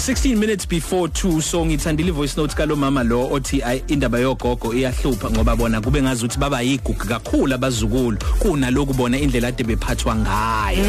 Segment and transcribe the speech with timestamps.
[0.00, 4.74] 16 minutes before 2 so ngithandile ivoice note kalo mama lo othi ay indaba yogogo
[4.74, 8.16] iyahlupha ngoba bona kube ngazi ukuthi baba yigugu kakhulu abazukulu.
[8.38, 10.84] Kunaloku bona indlela ade bephathwa ngayo.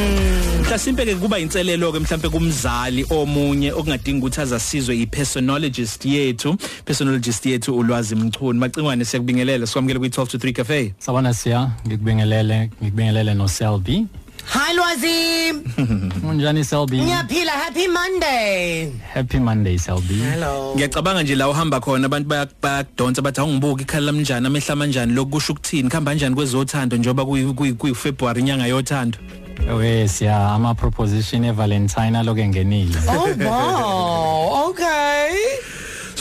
[0.62, 6.58] Mhlasimpe ke kuba inselelo ke mhlambe kumzali omunye okungadinga ukuthi azasizwe ipersonologist yethu.
[6.86, 9.68] Personologist yethu ulwazi mchuni macingwane siyakubingelela.
[9.68, 10.94] Sikwamukele kwi 12 to 3 cafe.
[11.00, 11.72] Sabona siya.
[11.88, 14.08] Ngikubingelele ngikubingelele no Selby.
[14.46, 15.52] Hi Lwazi.
[16.30, 17.02] Unjani Selby?
[17.02, 18.92] Ngiyaphila happy Monday.
[19.14, 20.14] Happy Monday Selby.
[20.16, 20.74] Hello.
[20.76, 22.30] ngiyacabanga nje la uhamba khona abantu
[22.62, 27.96] bayadonsa bathi awungibuki ikhala lamnjani amehla manjani lokusho ukuthini khamba kanjani kwezothando njengoba kuyi kuyi
[27.96, 29.18] February inyanga yothando
[29.80, 32.98] We siya ama proposition e Valentine aloke ngenile.
[33.08, 34.70] Oh wow.
[34.70, 35.38] Okay.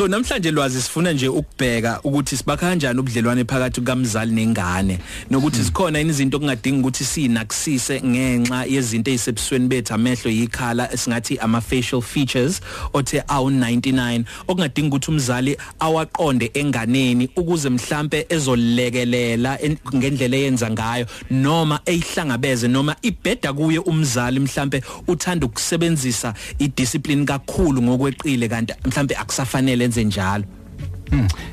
[0.00, 4.98] So namhlanje lwazi sifuna nje ukubheka ukuthi sibakha kanjani ubudlelwane phakathi kukamzali nengane
[5.30, 12.02] nokuthi sikhona izinto okungadinga ukuthi sinakusise ngenxa yezinto ezisebusweni bethu amehlo yikhala esingathi ama facial
[12.02, 12.60] features
[12.92, 21.06] othe awu 99 okungadinga ukuthi umzali awaqonde enganeni ukuze mhlambe ezolekelela en- ngendlela eyenza ngayo
[21.30, 29.89] noma eyihlangabeze noma ibheda kuye umzali mhlambe uthanda ukusebenzisa idiscipline kakhulu ngokweqile kanti mhlambe akusafanele
[29.90, 30.59] enze njalo Hmm.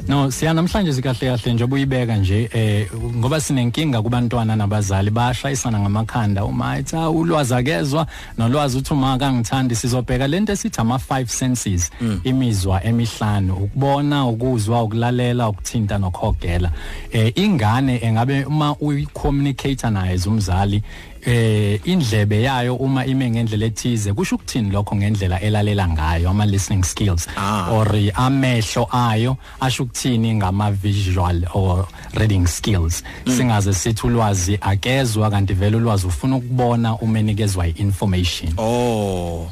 [0.08, 5.09] No siya namhlanje sikahle kahle njengoba uyibeka nje eh ngoba sinenkinga kubantwana nabazali.
[5.11, 6.45] Bashayisana ngamakhanda.
[6.45, 10.28] Uma ethi "Ah, ulwazi akezwa nolwazi uthi uma akangithandi sizobheka.
[10.28, 11.91] Lento esithi ama five senses
[12.23, 16.72] imizwa emihlanu ukubona ukuzwa ukulalela ukuthinta nokuhogela.
[17.11, 20.83] Eh ingane engabe uma uyicommunicator naye umzali
[21.25, 26.83] eh indlebe yayo uma ime ngendlela ethize kusho ukuthini lokho ngendlela elalela ngayo ama listening
[26.83, 27.28] skills?
[27.38, 27.72] Ah.
[27.72, 29.38] or amehlo ayo.
[29.59, 33.03] Asho ukuthini ngama visual or reading skills
[33.38, 39.52] singaze sithi ulwazi akezwa kanti vele ulwazi ufuna ukubona uma enikezwa information Oh.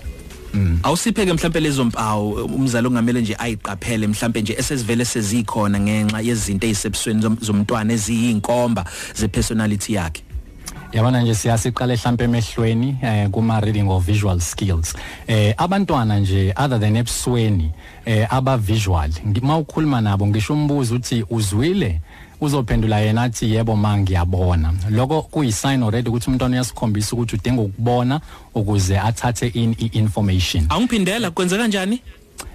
[0.54, 0.80] Mm.
[0.84, 7.22] Awusipheke mhlambe lezo mpawu umzali ongamele nje ayiqaphele mhlambe nje esesivele sezikhona ngenxa yezinto ezisebusweni
[7.22, 8.86] zom- zomntwana eziyinkomba
[9.16, 10.22] ze personality yakhe.
[10.96, 14.96] Yabona nje siyasiqala mhlambe emehlweni eh kuma reading or visual skills.
[15.28, 17.72] Eh abantwana nje other than ebusweni
[18.06, 19.10] eh aba visual
[19.42, 22.02] mawukhuluma nabo ngisho umbuzo uthi uzwile?
[22.42, 24.74] Uzophendula yena athi yebo ma ngiyabona.
[24.90, 28.22] Lokho kuyisign already ukuthi umntwana uyasikhombisa ukuthi udinga ukubona
[28.56, 30.66] ukuze athathe in i-information.
[30.70, 32.02] Awungiphindela kwenza kanjani?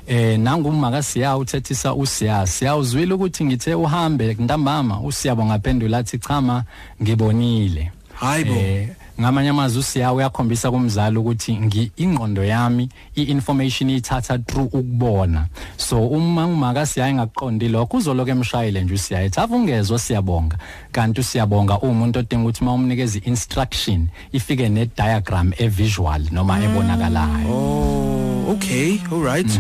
[0.07, 6.65] eh nangumaka siya uthethisa usiya siya uzwile ukuthi ngithe uhambe ntambama usiyabo ngaphendula athi chama
[7.03, 7.93] ngibonile.
[8.21, 8.55] Hayibo.
[8.55, 8.89] eh
[9.21, 16.47] ngamanye amazwi usiya uyakhombisa kumzali ukuthi ngi ingqondo yami i-information ithatha through ukubona so uma
[16.47, 20.57] umaka siya engaqondi lokho uzoloke emshayile nje usiya ethi avungezwe siyabonga
[20.93, 28.53] kanti usiyabonga umuntu odinga ukuthi mawumnikeza instruction ifike ne diagram e visual noma ebonakalayo Oh,
[28.57, 28.99] okay.
[29.13, 29.51] All right.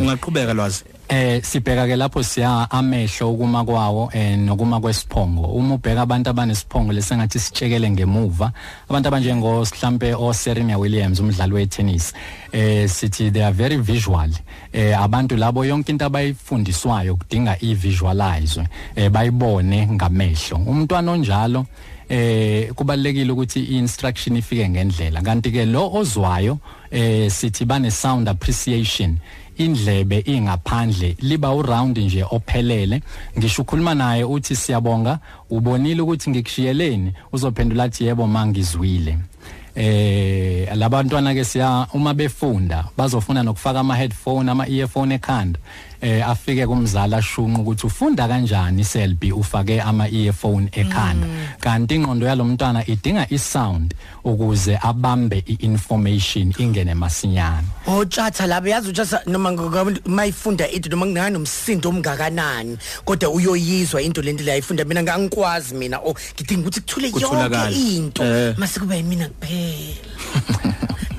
[0.00, 0.84] Ungaqhubeka lwazi.
[1.14, 5.42] Eh sibheka ke lapho siya amehlo ukuma kwawo eh nokuma kwesiphongo.
[5.42, 8.52] Uma ubheka abantu abanesiphongo lesengathi sitshekele ngemuva
[8.88, 12.12] abantu abanjengo mhlambe o Serena Williams umdlali wetennis
[12.52, 14.30] eh sithi they are very visual.
[14.72, 18.64] Eh abantu labo yonke into abayifundiswayo kudinga i-visualize
[18.96, 20.56] eh bayibone ngamehlo.
[20.66, 21.66] Umntwana onjalo
[22.08, 25.22] eh kubalekile ukuthi i-instruction ifike ngendlela.
[25.22, 26.58] Kanti ke lo ozwayo
[26.90, 29.18] eh sithi bane sound appreciation.
[29.56, 33.02] Indlebe ingaphandle liba uround nje ophelele.
[33.38, 35.18] Ngisho ukhuluma naye uthi siyabonga
[35.50, 39.18] ubonile ukuthi ngikushiyeleni uzophendula athi yebo mangizwile.
[39.76, 45.58] Eh labantwana ke siya uma befunda bazofuna nokufaka ama headphone ama earphone ekhanda.
[46.04, 51.26] Eh afike kumzala shunqa ukuthi ufunda kanjani selbi ufake ama earphone ekhanda.
[51.60, 53.94] Kanti ingqondo yalomntwana idinga isound
[54.24, 59.50] ukuze abambe iinformation ingene masinyana Otshatha laba yazi utshatha noma
[60.06, 66.68] mayifunda into noma kunganomsindo omngakanani kodwa uyoyizwa into lento layifunda mina ngangikwazi mina oh ngidinga
[66.68, 68.24] ukuthi kuthule yonke into.
[68.24, 68.54] Eh.
[68.58, 69.94] mase kube yimina kuphela.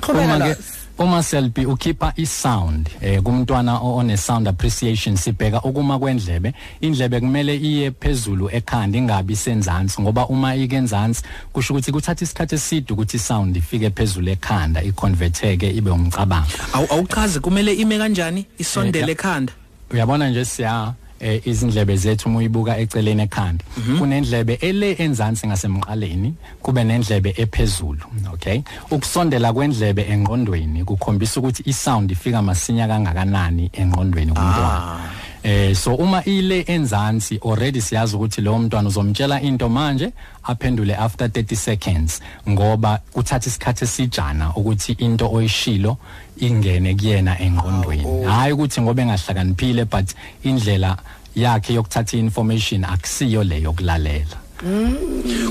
[0.00, 0.56] Qhubeka la.
[0.98, 7.56] Uma selbi ukhipha isound eh kumntwana o- one sound appreciation sibheka ukuma kwendlebe indlebe kumele
[7.56, 11.22] iye phezulu ekhanda ingabi senzansi ngoba uma ikenzansi
[11.52, 17.40] kusho ukuthi kuthatha isikhathi eside ukuthi isound ifike phezulu ekhanda iconverteke ibe umcabango Awu awuchaze
[17.40, 19.52] kumele ime kanjani isondele ekhanda.
[19.90, 23.64] uyabona nje siya eh, izindlebe zethu uma uyibuka eceleni ekhanda.
[23.98, 28.62] Kunendlebe ele enzansi ngasemqaleni kube nendlebe ephezulu okay?
[28.90, 34.98] Ukusondela kwendlebe engqondweni kukhombisa ukuthi isound ifika masinya kangakanani engqondweni kumntwana.
[35.46, 40.12] Eh so uma ile enzansi already siyazi ukuthi lo mntwana uzomtshela into manje
[40.42, 42.20] aphendule after 30 seconds.
[42.48, 45.96] Ngoba kuthatha isikhathi esijana ukuthi into oyishilo
[46.36, 48.24] ingene kuyena engqondweni.
[48.24, 50.96] Hayi ukuthi ngoba engahlakaniphile but indlela
[51.36, 54.36] yakhe yokuthatha information akusiyo leyo yokulalela.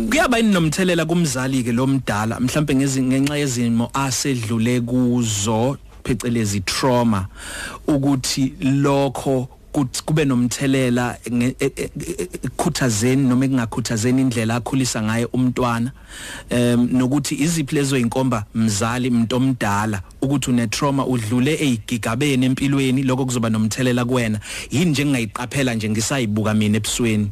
[0.09, 7.27] Kuyaba inomthelela kumzali ke lo mdala mhlawumbe ngenxa yezimo asedlule kuzo phecelezi trauma
[7.87, 9.54] ukuthi lokho
[10.05, 11.17] kube nomthelela
[12.45, 15.91] ekukhuthazeni noma ekungakhuthazeni indlela akhulisa ngayo umntwana.
[16.49, 23.25] Em nokuthi iziphi lezo inkomba mzali umuntu omdala ukuthi une trauma udlule ezigigabeni empilweni lokho
[23.25, 24.39] kuzoba nomthelela kuwena.
[24.71, 27.31] Yini nje ngingayiqaphela nje ngisayibuka mina ebusweni?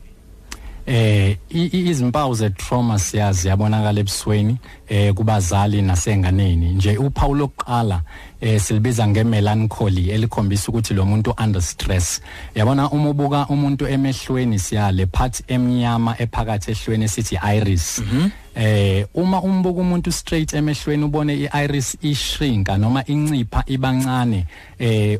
[0.85, 4.57] Eh izimpawu ze trauma siyazi yabonakala ebusweni
[4.87, 8.01] eh kubazali nasenganeni nje uphawu lokuqala
[8.41, 12.21] eh silibiza ngemelancholy elikhombisa ukuthi lo muntu under stress.
[12.55, 18.42] Yabona uma ubuka umuntu emehlweni siyale part emnyama ephakathi ehlweni esithi iris mm -hmm.
[18.55, 24.45] Eh uma umbuka umuntu straight emehlweni ubone iiris ishrinka noma incipha ibancane
[24.79, 25.19] eh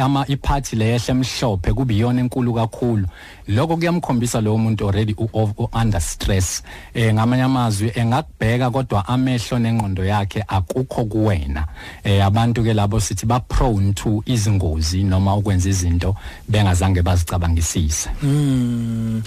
[0.00, 3.06] ama iphathi lehle emhlophe kubiyona enkulu kakhulu.
[3.48, 6.62] Lokho kuyamkhombisa lo muntu already u under stress.
[6.94, 11.66] Eh ngamanye amazwi engakubheka kodwa amehlo nengqondo yakhe akukho kuwena.
[12.04, 16.16] Eh abantu ke labo sithi ba prone to izingozi noma ukwenza izinto
[16.48, 18.10] bengazange bazicabangisise.
[18.22, 19.22] Mm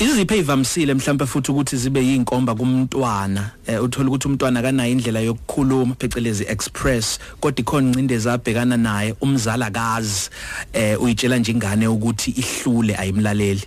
[0.00, 3.50] iziphe ivamsile mhlawumbe futhi ukuthi zibe yinkomba kumntwana.
[3.66, 9.64] Eh, uthola ukuthi umntwana kanayo indlela yokukhuluma phecelezi express kodwa ikhona incindezi abhekana naye umzali
[9.64, 10.30] akazi
[10.72, 13.62] eh uyitshela nje ingane ukuthi ihlule ayimlaleli.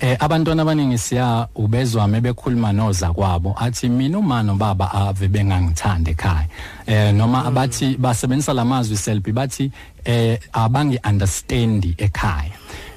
[0.00, 6.48] Eh abantwana abaningi siya ubezwa mebekhuluma noza kwabo athi mina uma nobaba ave bengangithanda ekhaya.
[6.86, 9.70] Eh noma abathi basebenzisa lamazwi selfie bathi
[10.04, 12.52] eh abangi understand ekhaya.